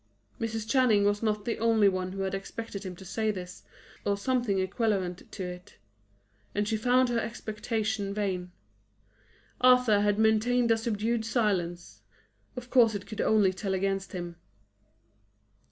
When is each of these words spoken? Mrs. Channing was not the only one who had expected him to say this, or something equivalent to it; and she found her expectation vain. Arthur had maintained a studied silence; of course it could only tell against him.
Mrs. 0.39 0.67
Channing 0.67 1.03
was 1.05 1.21
not 1.21 1.45
the 1.45 1.59
only 1.59 1.87
one 1.87 2.13
who 2.13 2.21
had 2.23 2.33
expected 2.33 2.83
him 2.83 2.95
to 2.95 3.05
say 3.05 3.29
this, 3.29 3.61
or 4.03 4.17
something 4.17 4.57
equivalent 4.57 5.31
to 5.33 5.43
it; 5.43 5.75
and 6.55 6.67
she 6.67 6.75
found 6.75 7.09
her 7.09 7.19
expectation 7.19 8.11
vain. 8.11 8.51
Arthur 9.61 10.01
had 10.01 10.17
maintained 10.17 10.71
a 10.71 10.77
studied 10.79 11.23
silence; 11.23 12.01
of 12.57 12.71
course 12.71 12.95
it 12.95 13.05
could 13.05 13.21
only 13.21 13.53
tell 13.53 13.75
against 13.75 14.13
him. 14.13 14.37